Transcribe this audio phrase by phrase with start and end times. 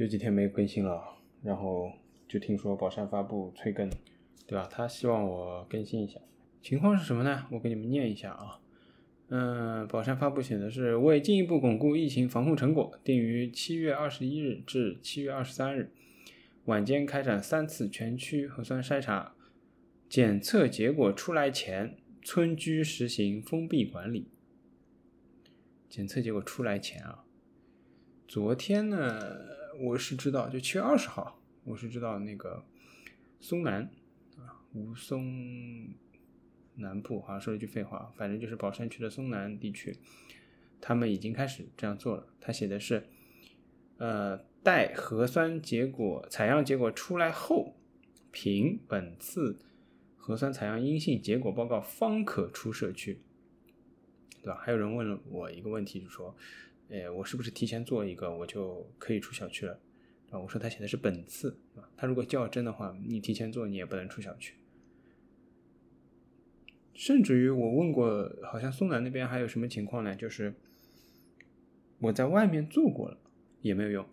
[0.00, 1.92] 有几天没更新了，然后
[2.26, 3.86] 就听说宝山发布催更，
[4.46, 4.66] 对吧？
[4.72, 6.18] 他希望我更新一下，
[6.62, 7.46] 情况是什么呢？
[7.52, 8.58] 我给你们念一下啊。
[9.28, 15.92] 嗯，宝山发布写的是为进一步巩固疫情防控成果，定于七月二十一日至七月二十三日
[16.64, 19.34] 晚间开展三次全区核酸筛查，
[20.08, 24.28] 检测结果出来前，村居实行封闭管理。
[25.90, 27.24] 检测结果出来前啊，
[28.26, 32.62] 昨天呢，我是知道，就七月二十号，我是知道那个
[33.40, 33.90] 松南
[34.36, 35.88] 啊，吴淞。
[36.76, 39.94] 南部好像说了一句废话，反正就是宝山区的松南地区，
[40.80, 42.26] 他们已经开始这样做了。
[42.40, 43.06] 他写的是，
[43.98, 47.76] 呃，待核酸结果采样结果出来后，
[48.30, 49.58] 凭本次
[50.16, 53.20] 核酸采样阴性结果报告方可出社区，
[54.42, 54.58] 对吧？
[54.62, 56.34] 还有人问了我一个问题，就说，
[56.90, 59.78] 哎，我是不是提前做一个，我就可以出小区了？
[60.30, 64.54] 啊，我说他写的是本次，啊，他如果较真的话，你提前做你也不能出小区。
[66.94, 70.14] 甚至于我问过，好像松南那边还有什么情况呢？
[70.14, 70.54] 就是
[71.98, 73.16] 我在外面做过了，
[73.62, 74.06] 也没有用，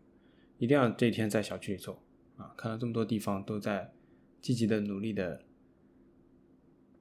[0.57, 2.01] 一定要这天在小区里做
[2.37, 2.53] 啊！
[2.55, 3.91] 看到这么多地方都在
[4.39, 5.41] 积极的努力的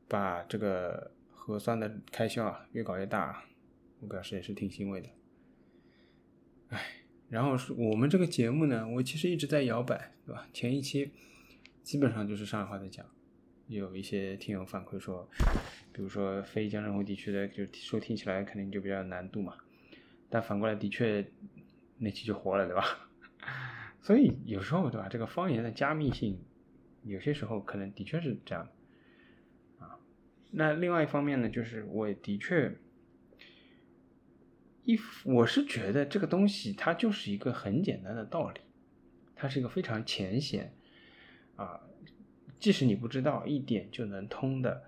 [0.09, 3.45] 把这个核酸的开销啊越搞越大，
[4.01, 5.09] 我表示也是挺欣慰的。
[6.71, 6.83] 哎，
[7.29, 10.47] 然后是我们这个节目呢，我其实一直在摇摆，对吧？
[10.53, 11.11] 前一期
[11.83, 13.05] 基本上就是上海话在讲。
[13.69, 15.29] 有一些听友反馈说，
[15.93, 19.55] 比如说非江浙沪地区的，就收听起来肯定就比较难度嘛。
[20.31, 21.27] 但反过来的确
[21.99, 23.09] 那期就火了，对吧？
[24.01, 26.39] 所以有时候对吧，这个方言的加密性，
[27.03, 29.99] 有些时候可能的确是这样的啊。
[30.53, 32.73] 那另外一方面呢，就是我的确
[34.87, 38.61] 一我是觉得这个东西它就是一个很简单的道理，
[39.35, 40.73] 它是一个非常浅显
[41.57, 41.81] 啊。
[42.61, 44.85] 即使你不知道一点就能通的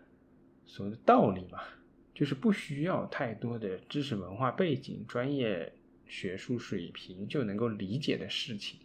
[0.64, 1.60] 所谓的道理嘛，
[2.14, 5.72] 就是不需要太多的知识文化背景、专业
[6.06, 8.78] 学术水平就能够理解的事情。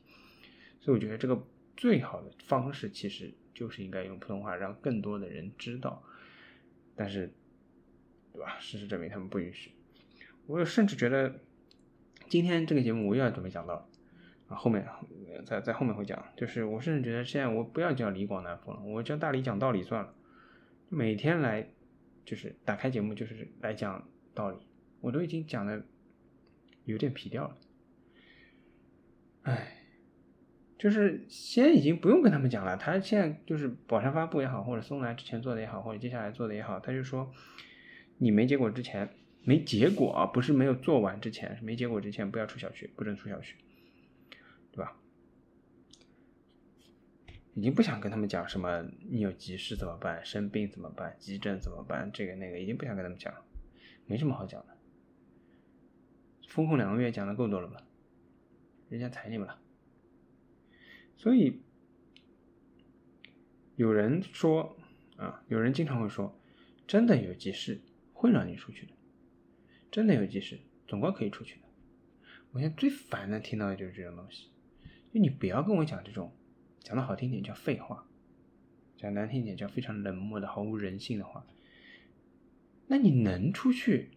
[0.82, 6.04] 所以我觉得这个最好的方式其实就是应该用普通话让更多的人知道。
[6.96, 7.32] 但是，
[8.34, 8.60] 对吧？
[8.60, 9.72] 事实证明他们不允许。
[10.48, 11.40] 我甚至觉得
[12.30, 13.88] 今天这个节目我又要准备讲到。
[14.48, 14.86] 啊后面
[15.46, 20.14] 在在后面会讲，就是我甚至觉得现在我不要叫李广南风了，我叫大李讲道理算了。
[20.90, 21.70] 每天来
[22.26, 24.58] 就是打开节目就是来讲道理，
[25.00, 25.84] 我都已经讲的
[26.84, 27.58] 有点皮掉了。
[29.44, 29.78] 哎，
[30.78, 37.32] 就是先已经不用跟他们讲了，他现在就是宝山发布也好，或者松来之前做的也好，或者接下来做的也好，他就说
[38.18, 39.10] 你没结果之前，
[39.44, 43.58] 没结果啊，不是没有做完之前，没结果之前不要出小区，不准出小区。
[44.72, 44.98] 对吧？
[47.54, 53.32] 已经不想跟他们讲什么你有急事怎么办，生病怎么办，急诊怎么办，这个那个已经不想跟他们讲，
[54.08, 54.76] 没什么好讲的。
[56.48, 57.86] 封控两个月讲的够多了吧？
[58.90, 59.60] 人家踩你们了。
[61.16, 61.62] 所以
[63.76, 64.76] 有人说
[65.18, 66.36] 啊，有人经常会说，
[66.88, 67.80] 真的有急事
[68.14, 68.94] 会让你出去的，
[69.94, 71.68] 真的有急事总归可以出去的。
[72.52, 74.48] 我现在最烦的听到的就是这种东西。
[75.14, 76.34] 就你不要跟我讲这种，
[76.80, 78.08] 讲的好听点叫废话，
[78.98, 81.46] 讲难听点叫非常冷漠的、毫无人性的话。
[82.88, 84.10] 那你能出去？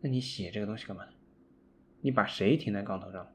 [0.00, 1.06] 那你写这个东西干嘛？
[2.00, 3.32] 你把谁停在杠头上？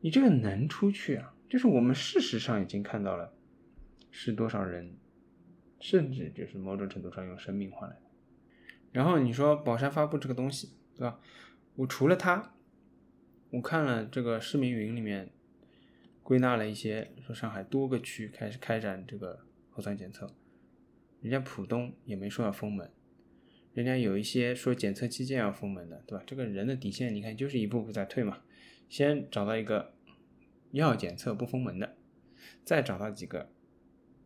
[0.00, 1.34] 你这个能出去啊？
[1.50, 3.34] 就是我们事实上已经看到了，
[4.12, 4.96] 是多少人，
[5.80, 8.02] 甚至就是某种程度上用生命换来的。
[8.92, 11.18] 然后你说宝山发布这个东西，对吧？
[11.74, 12.54] 我除了他。
[13.50, 15.30] 我看了这个市民云里面
[16.22, 20.34] 归纳了一些，说上海多个区开始开展这个核酸检测，
[21.20, 22.90] 人家浦东也没说要封门，
[23.74, 26.24] 人家有一些说检测期间要封门的，对吧？
[26.26, 28.38] 这个人的底线，你看就是一步步在退嘛，
[28.88, 29.92] 先找到一个
[30.70, 31.94] 要检测不封门的，
[32.64, 33.50] 再找到几个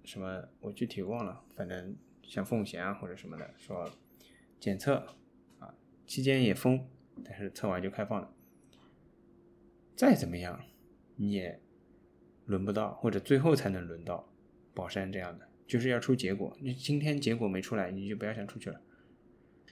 [0.04, 3.90] 什么我具体忘了，反正像奉贤啊或者什么的，说
[4.58, 5.16] 检测
[5.58, 5.74] 啊
[6.06, 6.88] 期间也封，
[7.24, 8.32] 但是测完就开放了。
[9.94, 10.64] 再怎么样，
[11.16, 11.60] 你也
[12.44, 14.28] 轮不到，或者最后才能轮到
[14.74, 16.56] 宝山这样的，就是要出结果。
[16.60, 18.80] 你今天结果没出来，你就不要想出去了。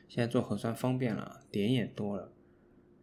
[0.08, 2.32] 现在做核酸方便了，点也多了，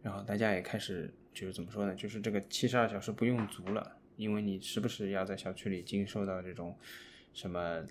[0.02, 1.94] 然后大家也开始就是怎么说呢？
[1.94, 6.76] 就是这个七十二小时不用足了，因为你时不时要在小区里经受到这种
[7.32, 7.84] 什么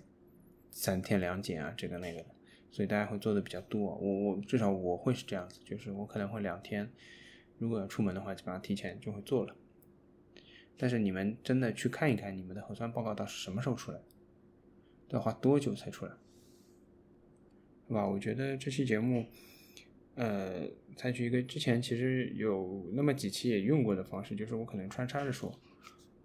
[0.70, 2.26] 三天两检啊，这个那个的，
[2.72, 3.80] 所以大家会做的比较多。
[3.80, 6.90] 我我至少我会是这样子，就是我可能会两天。
[7.58, 9.54] 如果要出门的话，基本上提前就会做了，
[10.76, 14.00] 但是你们真的去看一看你们的核酸报告到什么时候出来，
[15.06, 16.12] 都要花多久才出来，
[17.86, 18.08] 对吧？
[18.08, 19.26] 我觉得这期节目，
[20.16, 20.66] 呃，
[20.96, 25.56] 采取一个之前其实有那么几期也用过的方式，就是我可能穿插着说，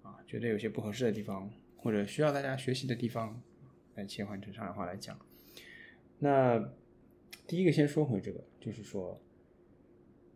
[0.02, 3.40] 啊，觉得有些不合适的地方或者需要大家学习的地方，
[3.94, 5.20] 来切换成上海话来讲。
[6.20, 6.74] 那
[7.46, 9.22] 第一个先说回这个，就是说，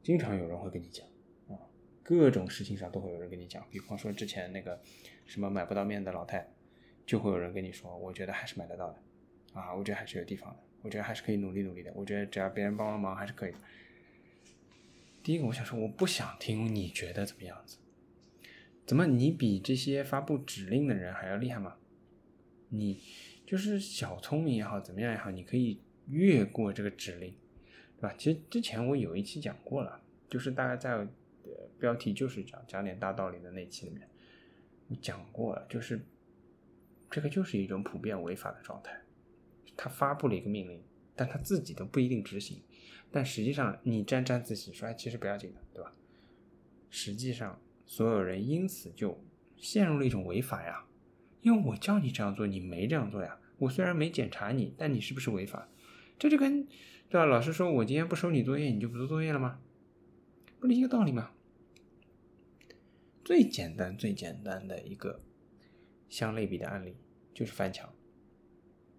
[0.04, 1.08] 经常有人会跟你讲
[1.50, 1.58] 啊。
[2.04, 4.82] 各种事情上都会有人跟你讲，比方说之前那个
[5.26, 6.52] 什么买不到面的老太，
[7.06, 9.02] 就会有人跟你说，我觉得还是买得到的，
[9.54, 13.58] 啊，我觉得还是有地方的，我觉得还是可以努力努力的，我觉得只要别人帮帮忙还是可以的。
[15.24, 17.78] 第一个我想说，我不想听你觉得怎么样子，
[18.86, 21.78] 怎么你比这些发布指令的人还要厉害吗？
[22.70, 23.02] 你
[23.52, 27.36] 就是小聪明也好，怎么样也好，你可以越过这个指令，
[27.98, 28.16] 对吧？
[28.18, 31.06] 其实之前我有一期讲过了，就是大概在。
[31.78, 34.08] 标题就是讲讲点大道理的那期里面，
[34.88, 36.00] 我讲过了，就是
[37.10, 39.02] 这个就是一种普遍违法的状态。
[39.76, 40.82] 他发布了一个命令，
[41.16, 42.62] 但他自己都不一定执行，
[43.12, 45.92] 但实际上你沾沾自喜说，哎，其实不要紧的，对吧？
[46.92, 49.20] 实际上所有人因此就
[49.58, 50.86] 陷入了一种违法呀，
[51.42, 53.40] 因为我叫你这样做，你没这样做呀。
[53.62, 55.70] 我虽然没检查你，但你是不是违法？
[56.18, 56.66] 这就跟
[57.10, 57.26] 对吧？
[57.26, 59.60] 老师说我今天不收你作业，你就不做作业了吗？
[60.60, 61.32] 不是一个道理吗？
[63.24, 65.22] 最简单、最简单的一个
[66.10, 66.96] 相类比的案例
[67.36, 67.88] 就是翻墙。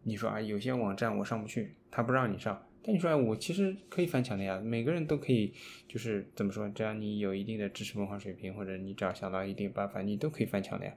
[0.05, 4.61] 你说啊，有些网站我上不去，他不让你上，但你说啊，我其实可以翻墙的呀。
[4.61, 5.53] 每个人都可以，
[5.89, 10.95] 就是怎么说，只要你有一定的知识文化水平，或者你只要想到一定办法，你都可以翻墙的呀。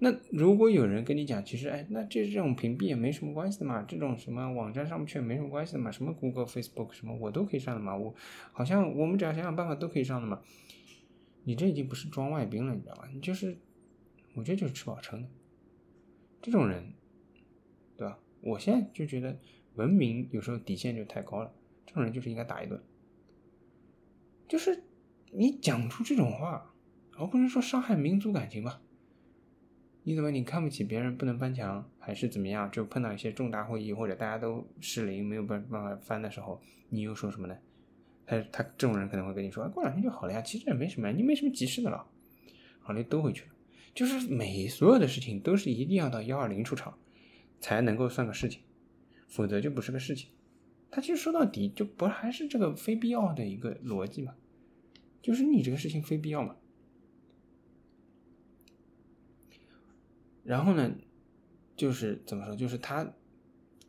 [0.00, 8.14] 那如果有人跟你讲，其实哎，那这这种屏蔽也没什么关系的嘛，这种什么网站上不去也没什么关系的嘛，什么 Google、Facebook 什么我都可以上的嘛，我
[8.52, 10.40] 好像我们只要想想办法都可以上的嘛。
[11.44, 13.08] 你这已经不是装外宾了，你知道吧？
[13.12, 13.56] 你就是，
[14.34, 15.28] 我觉得就是吃饱撑的，
[16.42, 16.92] 这种人，
[17.96, 18.18] 对吧？
[18.42, 19.36] 我现在就觉得
[19.74, 21.52] 文明有时候底线就太高了，
[21.86, 22.80] 这种人就是应该打一顿。
[24.46, 24.84] 就是
[25.32, 26.72] 你讲出这种话，
[27.16, 28.80] 而不是说伤害民族感情吧？
[30.08, 32.70] 你怎么你看不起别人不能翻墙，还是怎么样？
[32.70, 36.58] 就碰到一些重大会议或者大家都失灵没有办办法翻的时候，
[36.88, 37.54] 你又说什么呢？
[38.24, 42.06] 他他这种人可能会跟你说，过两天就好了呀，其实也没什么，你没什么急事的了，
[42.80, 43.50] 好嘞，都回去了。
[43.94, 46.96] 就是每所有的事情都是一定要到幺二零出场
[47.60, 48.62] 才能够算个事情，
[49.26, 50.30] 否则就不是个事情。
[50.90, 54.34] 他其实说到底就不还是这个非必要的一个逻辑嘛，
[55.20, 56.56] 就是你这个事情非必要嘛。
[60.48, 60.90] 然后呢，
[61.76, 63.06] 就是怎么说，就是他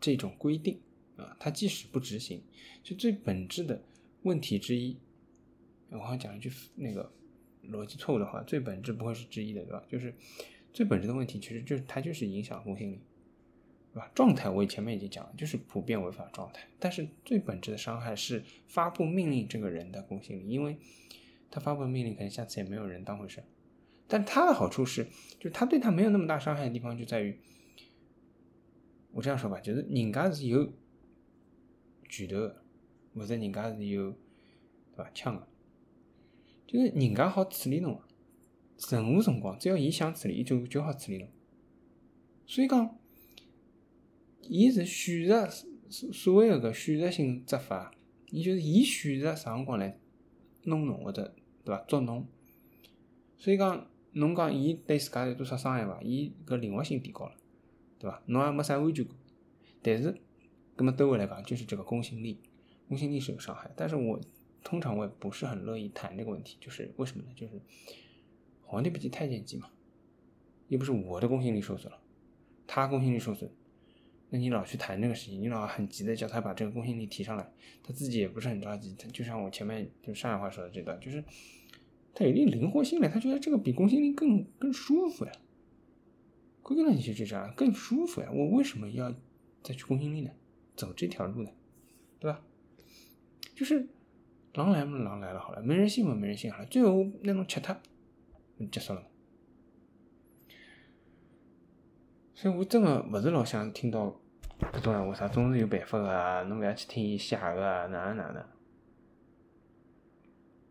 [0.01, 0.77] 这种规定
[1.15, 2.43] 啊，他即使不执行，
[2.83, 3.81] 就最本质的。
[4.23, 4.97] 问题之一，
[5.91, 7.09] 我好像讲一句那个
[7.71, 9.81] 逻辑错误的话，最本质不会是之一的，对吧？
[9.87, 10.13] 就是
[10.73, 12.99] 最本质的问题，其实就是它就是影响公信力，
[13.93, 14.11] 对吧？
[14.13, 16.67] 状态我前面已经讲了，就是普遍违法状态。
[16.77, 20.75] 但是最本质的伤害是发布命令这个人的公信力，因为
[21.49, 23.41] 他发布命令，可能下次也没有人当回事。
[24.09, 25.05] 但他的好处是，
[25.39, 27.39] 就是他对他没有那么大伤害的地方就在于，
[29.13, 30.73] 我这样说吧，就是人家是有
[32.09, 32.51] 举头。
[33.15, 34.11] 或者人家是有，
[34.91, 35.09] 对吧？
[35.13, 35.47] 枪的，
[36.67, 37.99] 就是人家好处理侬，
[38.91, 41.27] 任何辰光只要伊想处理，伊就就好处理侬。
[42.45, 42.97] 所以讲，
[44.43, 45.49] 伊是选择
[45.89, 47.91] 所所谓个选择性执法，
[48.29, 49.97] 伊就是伊选择啥辰光来
[50.63, 51.35] 弄侬或者
[51.65, 51.83] 对伐？
[51.87, 52.25] 捉侬。
[53.37, 55.99] 所以讲，侬讲伊对自家有多少伤害伐？
[56.01, 57.33] 伊搿灵活性提高了，
[57.99, 58.21] 对伐？
[58.25, 59.15] 侬也没啥安全感。
[59.81, 60.13] 但是，
[60.75, 62.39] 搿么对我来讲，就是这个公信力。
[62.87, 64.19] 公信力是有伤害，但是我
[64.63, 67.29] 通常我也不是很乐意谈这个问题，就是为什么呢？
[67.35, 67.61] 就是
[68.63, 69.69] 皇帝不急太监急嘛，
[70.69, 71.99] 又不是我的公信力受损了，
[72.65, 73.51] 他公信力受损，
[74.31, 77.51] 那你老去谈这个事情，你老很急的叫他把这个公信力提上来，
[77.83, 81.23] 他自己也不是很着急，他就像我前面就上海话说的这段，就是
[82.19, 85.31] 他有一定灵活性了，他觉得这个比公信力更更舒服呀，
[86.61, 89.09] 归根结底就是这样，更舒服呀，我为什么要
[89.63, 90.29] 再去公信力呢？
[90.75, 91.49] 走这条路呢？
[92.19, 92.41] 对吧？
[93.55, 93.87] 就是
[94.53, 97.79] 狼来嘛，狼来了，好了，没人信嘛，没人信好了，最后那种吃他，
[98.69, 99.07] 结束了。
[102.33, 104.19] 所以我真的不是老想听到
[104.73, 108.45] 这种闲话，啥总是有办法的，侬不要去听伊写个，哪能哪能。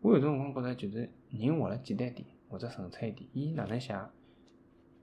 [0.01, 3.95] 我有种辰光觉着，就是人活了简单点，或者纯粹一点，伊哪能写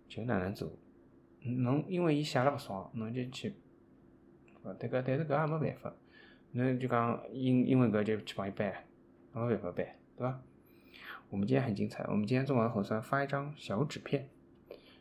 [0.09, 0.71] 就哪能做。
[1.42, 3.54] 侬因为伊写了不爽，侬就去，
[4.64, 5.95] 迭个但是搿也没办法。
[6.52, 8.85] 侬就讲因因为搿就去帮伊办，
[9.33, 10.42] 没办法办，对伐？
[11.28, 14.28] 我们今天很精彩，我们今天做完核酸发一张小纸片，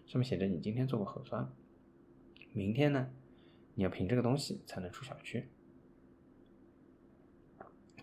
[0.05, 1.51] 上面写着你今天做过核酸，
[2.51, 3.10] 明天呢，
[3.74, 5.48] 你要凭这个东西才能出小区。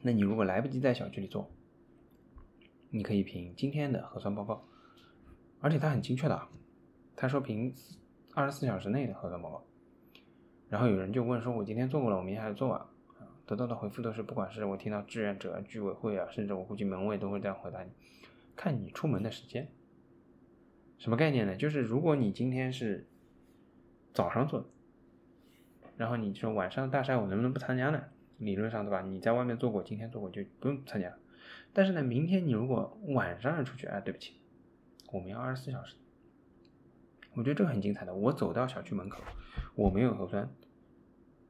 [0.03, 1.49] 那你如果来不及在小区里做，
[2.95, 4.63] 你可以凭今天的核酸报告，
[5.61, 6.43] 而且它很精确的，
[7.17, 7.75] 他说凭
[8.35, 9.65] 二十四小时内的核酸报告。
[10.69, 12.91] 然后有人就问说，我今天做过了，我明天还做啊？
[13.47, 17.91] 得到的回复都是，不管是我听到志愿者、居委会啊，甚至我估计门卫都会这样回答你：
[18.55, 19.69] 看你出门的时间。
[20.99, 21.57] 什么概念呢？
[21.57, 23.09] 就是如果你今天是
[24.13, 24.67] 早上做的，
[25.97, 28.05] 然后你说晚上大赛我能不能不参加呢？
[28.37, 29.01] 理论上对吧？
[29.01, 31.15] 你在外面做过，今天做过就不用参加。
[31.73, 34.35] 但是呢，明天你如果晚上要出去，哎，对不起，
[35.13, 35.97] 我们要二十四小时。
[37.35, 38.15] 我觉得这个很精彩的。
[38.15, 39.23] 我走到小区门口，
[39.75, 40.51] 我没有核酸，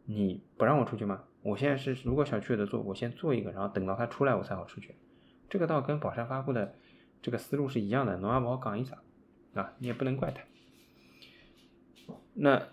[0.04, 1.24] 你不让我出去吗？
[1.42, 4.94] 我现在是，如果小区有的做，我先做一个，然后等到他出来我才好出去。
[5.50, 6.76] 这个倒跟宝山发布的
[7.20, 8.16] 这个思路是一样的。
[8.18, 9.02] 侬也不好讲一下
[9.54, 10.44] 啊，你也不能怪他。
[12.34, 12.68] 那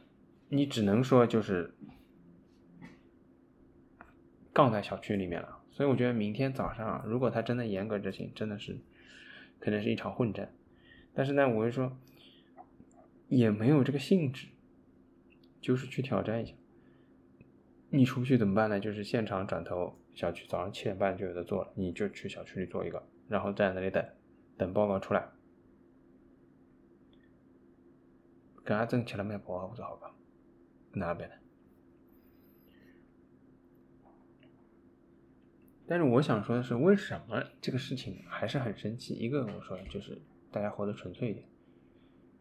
[0.50, 1.74] 你只能说就是
[4.54, 5.59] 杠在小区里面了。
[5.80, 8.78] 所以我觉得明天早上，如果他真的严格执行，真的是
[9.62, 10.54] 可能是一场混战。
[11.14, 11.98] 但是呢，我就说
[13.30, 14.48] 也没有这个性质，
[15.62, 16.54] 就是去挑战一下。
[17.92, 18.78] 你出不去怎么办呢？
[18.78, 24.06] 就是现场转头，小区早上七点半就有的做了，你就去小区里做一个，然后在那里等，
[24.58, 25.30] 等报告出来。
[28.66, 30.14] 搿阿正起了蛮饱，不是好吧？
[30.92, 31.36] 哪边的？
[35.90, 39.16] 但是我想说的是，为什么这个事情还是很生气？
[39.16, 41.50] 一个我说就是大家活得纯粹一点，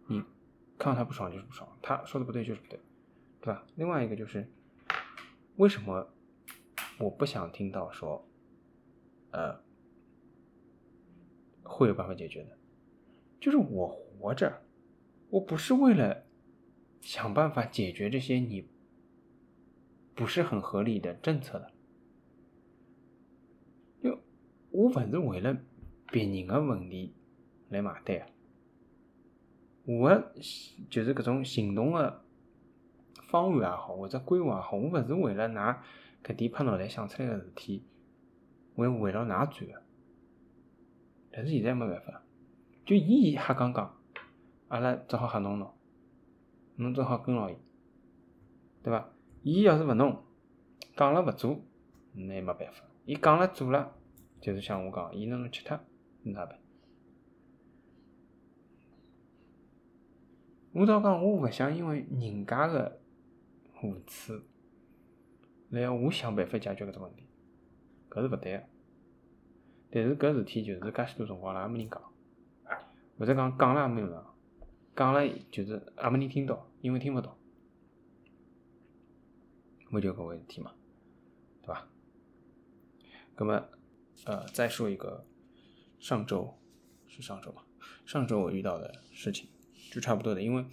[0.06, 0.22] 你
[0.76, 2.78] 看到他不爽就是不爽，他说的不对就是不对，
[3.40, 3.64] 对吧？
[3.76, 4.46] 另外一个就是。
[5.56, 6.08] 为什么
[7.00, 8.24] 我不想听到说，
[9.32, 9.60] 呃，
[11.64, 12.56] 会有办法解决的？
[13.40, 14.62] 就是我活着，
[15.30, 16.26] 我不是为了
[17.00, 18.68] 想办法解决这些你
[20.14, 21.72] 不是很合理的政策的，
[24.70, 25.56] 我勿是为了
[26.10, 27.14] 别人的问题
[27.68, 28.26] 来买单啊，
[29.84, 30.32] 我
[30.90, 32.22] 就是搿种行动的。
[33.30, 35.76] 方案也好，或者规划也好，我勿是为了㑚
[36.24, 37.84] 搿点拍脑袋想出来个事体，
[38.76, 39.82] 为围绕㑚转个。
[41.30, 42.22] 但是现在没办法，
[42.86, 43.94] 就伊瞎讲讲，
[44.68, 45.70] 阿拉只好吓侬侬，
[46.76, 47.56] 侬只好跟牢伊，
[48.82, 49.10] 对伐？
[49.42, 50.24] 伊要是勿弄，
[50.96, 51.60] 讲了勿做，
[52.14, 52.84] 那也没办法。
[53.04, 53.94] 伊讲了做了，
[54.40, 55.78] 就是像我讲，伊能吃脱，
[56.22, 56.58] 哪办？
[60.72, 63.00] 我倒讲，我勿想因为人家个。
[63.80, 64.42] 无耻，
[65.70, 67.22] 来我想办法解决搿只问题，
[68.10, 68.64] 搿是勿对个。
[69.88, 72.02] 但是搿事体就是介许多辰光了，也没人讲，
[73.16, 74.34] 或者讲讲了也没用场，
[74.96, 75.20] 讲了
[75.52, 77.38] 就是也没人听到，因为听勿到，
[79.92, 80.72] 勿就搿回事体嘛，
[81.62, 81.86] 对伐？
[83.36, 83.64] 葛末，
[84.24, 85.26] 呃，再说一个
[85.98, 86.58] 上周
[87.06, 87.64] 是上周吧，
[88.04, 89.48] 上周我遇到的事情
[89.90, 90.64] 就差不多的，因为。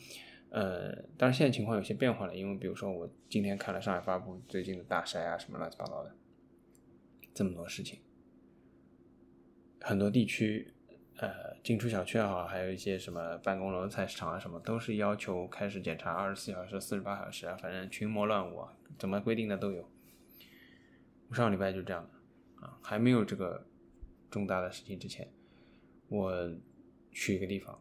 [0.51, 6.15] 呃，当然现在情况有些变化了，因为比如说我今天看了上海发布最近的大筛啊，什么乱七八糟的，
[7.33, 7.99] 这么多事情，
[9.81, 10.73] 很多地区，
[11.17, 19.89] 呃，进出小区也好，还有一些什么办公楼、菜市场啊，什么都是要求开始检查二十四小时、四十八小时啊，反正群魔乱舞啊，怎么规定的都有。
[21.27, 22.09] 我上个礼拜就这样的
[22.61, 23.65] 啊，还没有这个
[24.29, 25.31] 重大的事情之前，
[26.09, 26.51] 我
[27.11, 27.79] 去一个地方，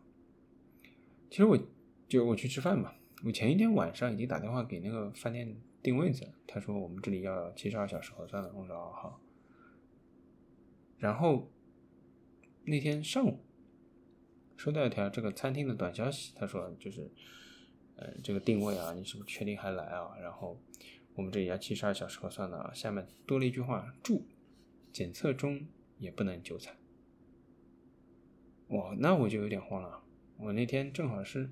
[1.30, 1.58] 其实我。
[2.06, 2.92] 就我去吃饭嘛，
[3.24, 9.18] 我前一天晚上已经打电话给那个饭店订位子，他说我们这里要七十二小时核酸的，我说好。
[10.98, 11.50] 然后
[12.64, 13.42] 那天上午
[14.54, 17.10] 收到一条这个餐厅的短消息，他说就是，
[17.96, 20.14] 呃，这个定位啊，你是不是确定还来啊？
[20.20, 20.60] 然后
[21.14, 24.26] 我们这里要七十二小时核酸的啊，下面多了一句话，住
[24.94, 25.66] 检测中
[25.98, 26.76] 也不能就餐。
[28.68, 30.04] 哇，那我就有点慌了。
[30.38, 31.50] 我那天正好是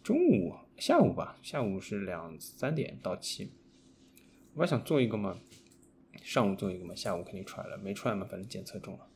[0.00, 3.50] 中午、下午吧，下午是两三点到期。
[4.54, 5.40] 我还想做一个嘛，
[6.22, 9.08] 上午做一个嘛，下午肯定出来了，没出来嘛，反正检测中了。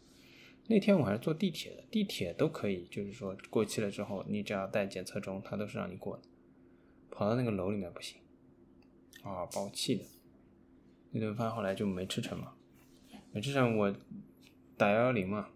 [0.66, 6.24] 那天我还是坐地铁的，地铁都可以，就是说过期了之后，你只要带检测中，它都是让你过的。
[7.12, 8.18] 跑到那个楼里面不行，
[9.22, 10.04] 啊，把我气的。
[11.12, 12.55] 那顿饭后来就没吃成嘛，
[13.32, 13.94] 没吃成我
[14.76, 15.50] 打幺幺零嘛。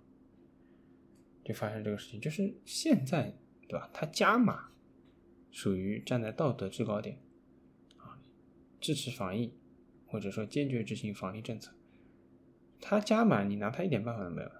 [1.42, 3.34] 就发生这个事情，就是现在，
[3.66, 3.90] 对吧？
[3.92, 4.70] 他加码，
[5.50, 7.18] 属于站在道德制高点，
[7.96, 8.20] 啊，
[8.78, 9.52] 支持防疫，
[10.06, 11.72] 或者说坚决执行防疫政策。
[12.80, 14.50] 他加码，你拿他一点办法都没有。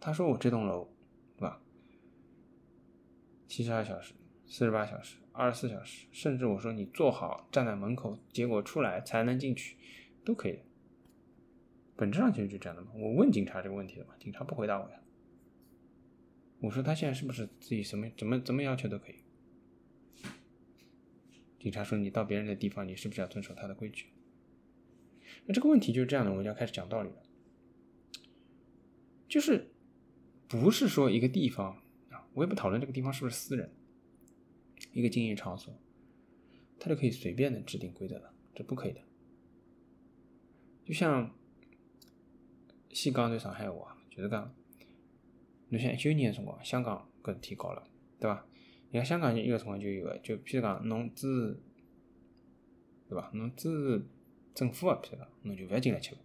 [0.00, 0.88] 他说我这栋楼，
[1.36, 1.60] 对吧？
[3.46, 4.14] 七十二小时、
[4.46, 9.76] 四十八小时、二十四小时，甚至我说你做好站在门口，结果出来才能进去，
[10.24, 10.62] 都可以的。
[12.00, 12.92] 本质上其实就这样的嘛。
[12.94, 15.02] 我问警察这个问题了嘛，警察不回答我呀。
[16.60, 19.16] 我说他现在是不是自己什么怎么怎么要求都可以？
[21.58, 24.06] 警察说你到别人的地方，你是不是要遵守他的规矩？
[25.44, 27.16] 那这个问题就是这样的，我就要开始讲道理了。
[29.28, 29.70] 就是
[30.48, 33.70] 不是说一个地方啊，我也不讨论这个地方是不是私人，
[34.94, 35.78] 一个经营场所，
[36.78, 39.00] 他就可以随便的制定规则的，这不可以的。
[40.84, 41.32] 就像
[42.90, 44.54] 先港段上海话，就是讲。
[45.72, 47.86] 侬像一九年个辰光，香港搿事体搞了，
[48.18, 48.44] 对伐？
[48.90, 51.60] 你看香港就一个辰光就有个，就譬如讲侬支持，
[53.08, 53.30] 对伐？
[53.34, 54.04] 侬支持
[54.52, 56.20] 政府个，譬如讲侬就勿要进来吃饭，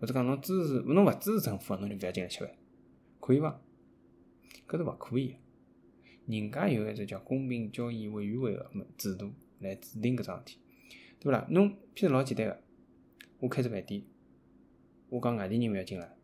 [0.00, 2.52] 或者讲侬支持侬勿支持政府个，侬就勿要进来吃饭，
[3.20, 3.60] 可以伐？
[4.66, 5.34] 搿是勿可以个。
[6.26, 10.58] 人家有一只叫公平交易委员会个制度来制定搿桩事体，
[11.20, 11.46] 对勿啦？
[11.50, 12.60] 侬譬如老简单个，
[13.38, 14.02] 我开只饭店，
[15.10, 16.16] 我讲外地人勿要进来，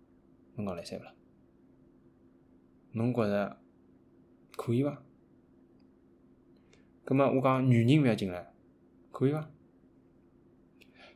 [0.56, 1.14] 侬讲来三勿啦？
[2.92, 3.60] 侬觉着
[4.56, 5.02] 可以伐？
[7.04, 8.52] 葛末我讲女人勿要进来，
[9.10, 9.50] 可以伐？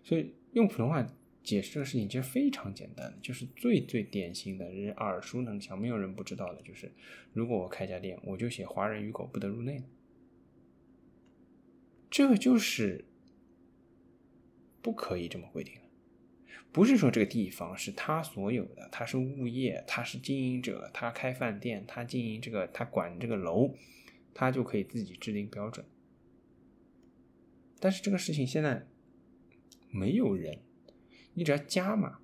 [0.03, 1.07] 所以用普通话
[1.43, 6.93] 解释这个事情其实非常简单，就是最最典型的，人耳熟能详，没有人不知道的，就是
[7.33, 9.83] 如果我开家店，我就写“华人与狗不得入内”，
[12.11, 13.05] 这就是
[14.83, 15.81] 不可以这么规定的。
[16.71, 23.75] 不是说这个地方是他所有的，他是物业，他是经营者，他开饭店，他经营这个，他管这个楼，
[24.35, 25.85] 他就可以自己制定标准。
[27.81, 28.87] 但是这个事情现在
[29.91, 30.61] 没有人，
[31.35, 32.19] 你只要加码，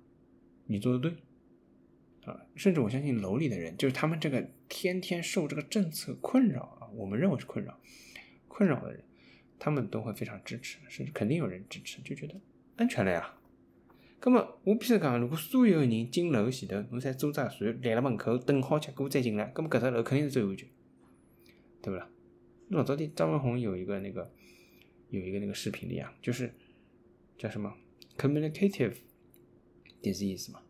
[0.65, 1.11] 你做的对
[2.25, 7.79] 啊，甚至我相信楼里的人，就是他们这个天天受这个政策困扰啊，我们认为是困扰，
[8.47, 9.03] 困扰的人，
[9.57, 12.39] 他们都会非常支持，甚至肯定有人支持，就觉得
[12.77, 13.35] 安全了呀。
[14.25, 20.67] 那么我比如讲，如果所有人进楼前头，侬侪做只船，立辣门口等好结果再进来，那么搿只楼肯定是最安全，
[21.79, 22.09] 对不啦？
[22.69, 24.31] 老早的张文宏有一个那个
[25.11, 26.51] 有一个那个视频里啊，就是
[27.37, 27.71] 叫什么
[28.17, 28.95] communicative
[30.01, 30.61] disease 嘛，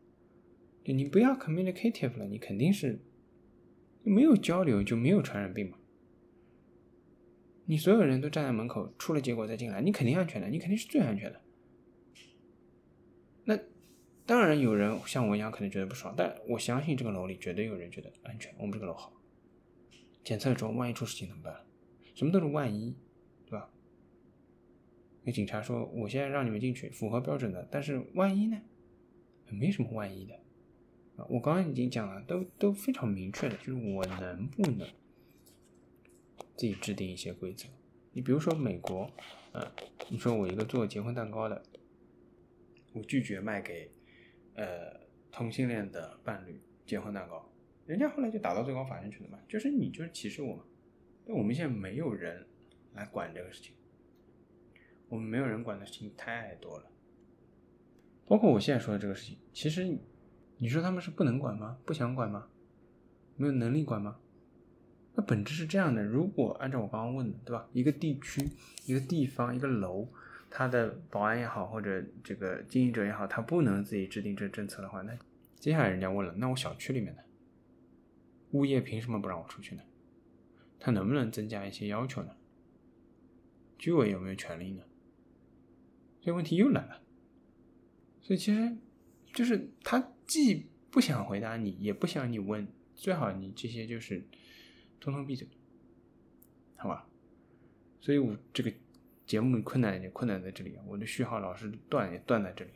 [0.83, 2.99] 就你不要 communicative 了，你肯定是
[4.03, 5.77] 没有交流就没有传染病嘛。
[7.67, 11.41] 你所有人都站在门口，出了结果再进来，你肯定安全的，你肯定是最安全的。
[14.25, 18.53] 当然有人像我一样可能觉得不爽，但我相信这个楼里绝对有人觉得安全。
[18.57, 19.13] 我们这个楼好，
[20.23, 21.55] 检测之后万一出事情怎么办？
[22.15, 22.95] 什么都是万一，
[23.45, 23.69] 对吧？
[25.23, 28.59] 那警察说我现在让你们进去，符合标准的，但是万一呢？
[29.49, 30.33] 没什么万一的
[31.17, 31.25] 啊。
[31.29, 34.87] 我刚刚已经讲了，都都非常明确的，就是我能不能
[36.55, 37.67] 自己制定一些规则？
[38.13, 39.11] 你比如说美国，
[39.53, 39.71] 嗯，
[40.09, 41.61] 你说我一个做结婚蛋糕的。
[42.93, 43.91] 我拒绝卖给，
[44.55, 44.99] 呃，
[45.31, 47.51] 同性恋的伴侣结婚蛋糕，
[47.85, 50.63] 人家后来就打到最高法院去了嘛，就是你就是歧视我嘛。
[51.27, 52.45] 但我们现在没有人
[52.93, 53.75] 来管这个事情，
[55.09, 56.85] 我们没有人管的事情太多了，
[58.25, 59.97] 包括我现在说的这个事情，其实
[60.57, 61.77] 你说他们是不能管吗？
[61.85, 62.47] 不想管吗？
[63.35, 64.17] 没有能力管吗？
[65.15, 67.67] 那本质是这样的，如果按照我刚刚问的，对吧？
[67.73, 68.49] 一个地区、
[68.85, 70.07] 一个地方、一个楼。
[70.57, 75.13] 他的保安也好，或者这个经营者也好，他不能自己制定这政策的话，那
[75.59, 77.21] 接下来人家问了，那我小区里面的
[78.51, 79.83] 物业凭什么不让我出去呢？
[80.79, 82.37] 他能不能增加一些要求呢？
[83.77, 84.81] 居委有没有权利呢？
[86.21, 87.01] 这问题又来了。
[88.21, 88.77] 所以其实
[89.33, 94.25] 就是他既不想回答你，也不想你问，最好你这些就是
[95.01, 95.45] 通通闭嘴，
[96.77, 97.09] 好吧？
[97.99, 98.71] 所以我这个。
[99.25, 102.71] 节目困难也困难在这里，我的序号老是断也断在这里。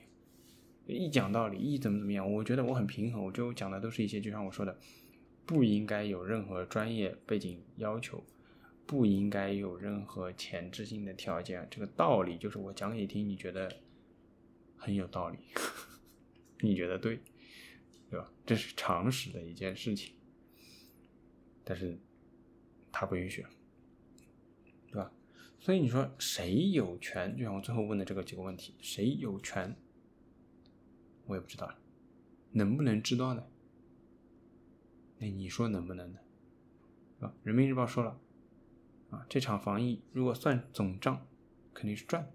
[0.88, 4.78] 一讲道理，一怎么怎么样，我觉得我很平衡，我就讲的都是一些，就像我说的，
[5.46, 8.24] 不应该有任何专业背景要求，
[8.88, 11.68] 不应该有任何前置性的条件。
[11.70, 13.72] 这个道理就是我讲给你听，你觉得
[14.78, 15.38] 很有道理，
[16.62, 17.20] 你觉得对，
[18.10, 18.32] 对吧？
[18.46, 20.16] 这是常识的一件事情，
[21.64, 22.00] 但是
[22.92, 23.46] 他不允许。
[24.92, 25.12] 对吧
[25.60, 27.36] 所以你说谁有权？
[27.38, 29.76] 就像我最后问的这个几个问题，谁有权？
[31.26, 31.74] 我也不知道，
[32.52, 33.44] 能不能知道呢？
[35.20, 36.20] 那你说能不能呢？
[37.20, 38.18] 啊，人民日报说了，
[39.10, 41.28] 啊，这场防疫如果算总账，
[41.74, 42.32] 肯定是赚，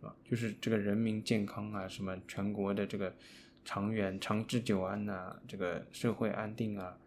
[0.00, 3.14] 啊，就是这个人民健康啊，什么全国的这个
[3.62, 6.98] 长远、长治久安呐，这个社会安定啊，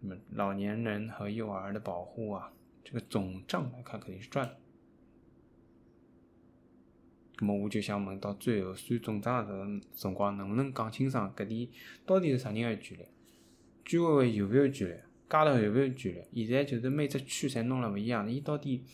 [0.00, 2.52] 什么老年人和幼儿的保护啊，
[2.84, 4.56] 这个总账来看肯定是赚的。
[7.40, 11.68] 那么我就想问，到最后算总账的辰光，能不能讲清爽搿点
[12.06, 13.02] 到底是啥人个权利？
[13.84, 14.92] 居委会有勿有权利？
[14.92, 16.46] 街道有勿有权利？
[16.46, 18.84] 现在就是每只区侪弄了勿一样，伊到底？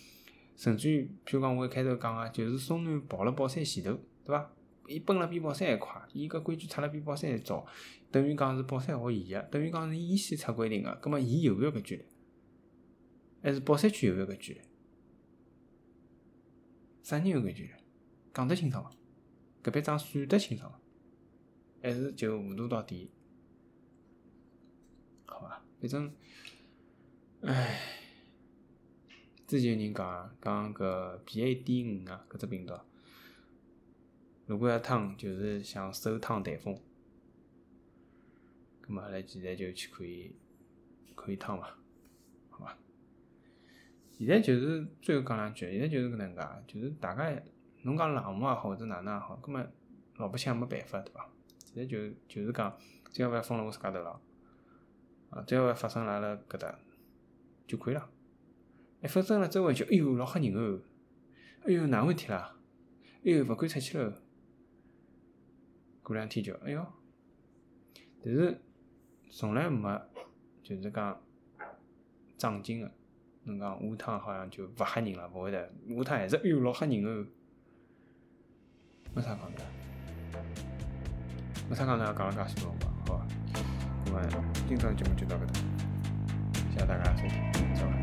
[0.56, 3.92] 甚至于，譬如讲我一开头讲个，就是松南跑了宝山前头，
[4.24, 4.52] 对伐？
[4.88, 7.64] 伊奔了比宝山还快，伊搿规矩出了比宝山还早，
[8.10, 12.04] 等于讲是宝山学伊个，等于讲是伊先出规定个，葛末伊有勿有搿权利？
[13.42, 14.60] 还是宝山区有勿有搿权利？
[17.02, 17.70] 啥人有搿权利？
[18.32, 18.90] 讲得清爽伐？
[19.62, 20.80] 搿笔账算得清爽伐？
[21.82, 23.10] 还是就糊涂到底？
[25.24, 25.62] 好伐？
[25.80, 26.12] 反正，
[27.40, 27.80] 唉，
[29.46, 32.74] 之前有人讲讲搿 B A D 五啊，搿只病毒，
[34.44, 36.78] 如果要烫，就是像手烫台风，
[38.82, 40.36] 葛末阿拉现在就去可以
[41.14, 41.78] 可以烫伐？
[44.26, 47.42] 现在就是最后讲两句，现在就是搿能介，就是大家。
[47.82, 49.66] 侬讲冷漠也好，或者哪能也好，葛末
[50.16, 51.26] 老百姓也没办法，对伐？
[51.64, 52.76] 现在就就是讲，
[53.10, 54.20] 只要勿要封辣我自家头浪，
[55.30, 56.78] 啊，只要勿要发生辣阿拉搿搭
[57.66, 58.10] 就可以了。
[59.02, 60.78] 一发生了周围就哎哟老吓人哦，
[61.64, 62.54] 哎哟哪回事体啦？
[63.24, 64.12] 哎哟勿敢出去喽。
[66.02, 66.86] 过两天就哎哟，
[68.22, 68.60] 但是
[69.30, 70.02] 从来没
[70.62, 71.18] 就是讲
[72.36, 72.92] 长进个。
[73.44, 77.26] 侬讲下趟好像就勿吓人了，勿会的，下趟还是哎哟老吓人哦。
[79.14, 79.64] 没啥讲的，
[81.68, 83.26] 没啥讲的，讲了介许多话，好吧？
[84.06, 84.20] 那么
[84.68, 85.54] 今朝节目就到搿搭，
[86.72, 87.99] 谢谢大家收听，再会。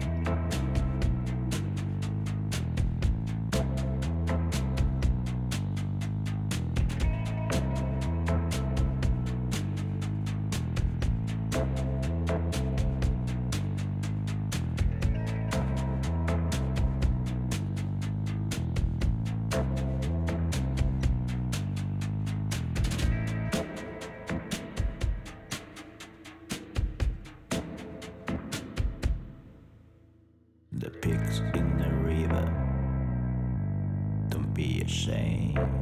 [35.08, 35.77] shame.